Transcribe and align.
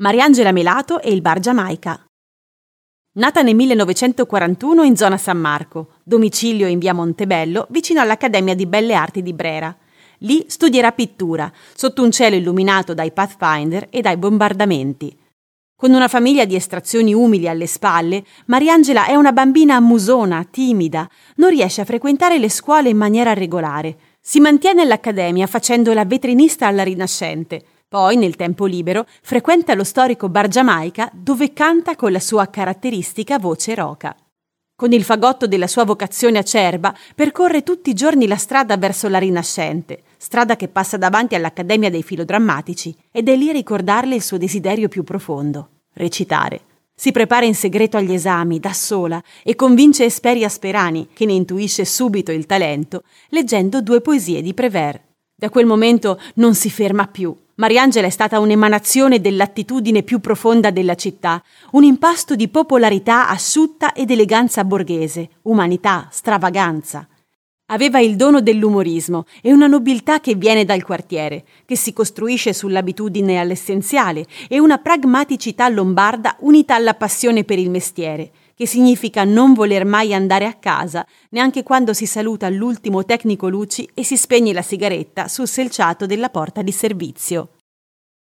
Mariangela 0.00 0.50
Melato 0.50 1.02
e 1.02 1.12
il 1.12 1.20
bar 1.20 1.40
Giamaica. 1.40 2.06
Nata 3.16 3.42
nel 3.42 3.54
1941 3.54 4.82
in 4.82 4.96
zona 4.96 5.18
San 5.18 5.36
Marco, 5.36 5.96
domicilio 6.02 6.66
in 6.68 6.78
via 6.78 6.94
Montebello, 6.94 7.66
vicino 7.68 8.00
all'Accademia 8.00 8.54
di 8.54 8.64
Belle 8.64 8.94
Arti 8.94 9.20
di 9.20 9.34
Brera. 9.34 9.76
Lì 10.20 10.46
studierà 10.48 10.92
pittura, 10.92 11.52
sotto 11.74 12.02
un 12.02 12.10
cielo 12.12 12.36
illuminato 12.36 12.94
dai 12.94 13.12
Pathfinder 13.12 13.88
e 13.90 14.00
dai 14.00 14.16
bombardamenti. 14.16 15.14
Con 15.76 15.92
una 15.92 16.08
famiglia 16.08 16.46
di 16.46 16.54
estrazioni 16.54 17.12
umili 17.12 17.46
alle 17.46 17.66
spalle, 17.66 18.24
Mariangela 18.46 19.04
è 19.04 19.16
una 19.16 19.32
bambina 19.32 19.80
musona, 19.80 20.46
timida, 20.50 21.06
non 21.36 21.50
riesce 21.50 21.82
a 21.82 21.84
frequentare 21.84 22.38
le 22.38 22.48
scuole 22.48 22.88
in 22.88 22.96
maniera 22.96 23.34
regolare. 23.34 23.98
Si 24.18 24.40
mantiene 24.40 24.80
all'accademia 24.80 25.46
facendo 25.46 25.92
la 25.92 26.06
vetrinista 26.06 26.66
alla 26.66 26.84
Rinascente. 26.84 27.64
Poi, 27.90 28.14
nel 28.14 28.36
tempo 28.36 28.66
libero, 28.66 29.04
frequenta 29.20 29.74
lo 29.74 29.82
storico 29.82 30.28
Bar 30.28 30.46
Giamaica 30.46 31.10
dove 31.12 31.52
canta 31.52 31.96
con 31.96 32.12
la 32.12 32.20
sua 32.20 32.46
caratteristica 32.46 33.36
voce 33.40 33.74
roca. 33.74 34.14
Con 34.76 34.92
il 34.92 35.02
fagotto 35.02 35.48
della 35.48 35.66
sua 35.66 35.84
vocazione 35.84 36.38
acerba, 36.38 36.94
percorre 37.16 37.64
tutti 37.64 37.90
i 37.90 37.94
giorni 37.94 38.28
la 38.28 38.36
strada 38.36 38.76
verso 38.76 39.08
la 39.08 39.18
Rinascente, 39.18 40.02
strada 40.18 40.54
che 40.54 40.68
passa 40.68 40.98
davanti 40.98 41.34
all'Accademia 41.34 41.90
dei 41.90 42.04
Filodrammatici, 42.04 42.94
ed 43.10 43.28
è 43.28 43.34
lì 43.34 43.48
a 43.48 43.54
ricordarle 43.54 44.14
il 44.14 44.22
suo 44.22 44.38
desiderio 44.38 44.86
più 44.86 45.02
profondo, 45.02 45.70
recitare. 45.94 46.60
Si 46.94 47.10
prepara 47.10 47.44
in 47.44 47.56
segreto 47.56 47.96
agli 47.96 48.12
esami, 48.12 48.60
da 48.60 48.72
sola, 48.72 49.20
e 49.42 49.56
convince 49.56 50.04
Esperia 50.04 50.48
Sperani, 50.48 51.08
che 51.12 51.26
ne 51.26 51.32
intuisce 51.32 51.84
subito 51.84 52.30
il 52.30 52.46
talento, 52.46 53.02
leggendo 53.30 53.82
due 53.82 54.00
poesie 54.00 54.42
di 54.42 54.54
Prévert. 54.54 55.02
Da 55.34 55.50
quel 55.50 55.66
momento 55.66 56.20
non 56.34 56.54
si 56.54 56.70
ferma 56.70 57.08
più. 57.08 57.34
Mariangela 57.60 58.06
è 58.06 58.10
stata 58.10 58.38
un'emanazione 58.38 59.20
dell'attitudine 59.20 60.02
più 60.02 60.18
profonda 60.20 60.70
della 60.70 60.94
città, 60.94 61.42
un 61.72 61.84
impasto 61.84 62.34
di 62.34 62.48
popolarità 62.48 63.28
asciutta 63.28 63.92
ed 63.92 64.10
eleganza 64.10 64.64
borghese, 64.64 65.28
umanità, 65.42 66.08
stravaganza. 66.10 67.06
Aveva 67.72 68.00
il 68.00 68.16
dono 68.16 68.40
dell'umorismo 68.40 69.26
e 69.40 69.52
una 69.52 69.68
nobiltà 69.68 70.18
che 70.18 70.34
viene 70.34 70.64
dal 70.64 70.82
quartiere, 70.82 71.44
che 71.64 71.76
si 71.76 71.92
costruisce 71.92 72.52
sull'abitudine 72.52 73.38
all'essenziale, 73.38 74.26
e 74.48 74.58
una 74.58 74.78
pragmaticità 74.78 75.68
lombarda 75.68 76.36
unita 76.40 76.74
alla 76.74 76.94
passione 76.94 77.44
per 77.44 77.60
il 77.60 77.70
mestiere, 77.70 78.32
che 78.56 78.66
significa 78.66 79.22
non 79.22 79.54
voler 79.54 79.84
mai 79.84 80.12
andare 80.12 80.46
a 80.46 80.54
casa, 80.54 81.06
neanche 81.30 81.62
quando 81.62 81.92
si 81.92 82.06
saluta 82.06 82.48
l'ultimo 82.48 83.04
tecnico 83.04 83.48
luci 83.48 83.88
e 83.94 84.02
si 84.02 84.16
spegne 84.16 84.52
la 84.52 84.62
sigaretta 84.62 85.28
sul 85.28 85.46
selciato 85.46 86.06
della 86.06 86.28
porta 86.28 86.62
di 86.62 86.72
servizio. 86.72 87.50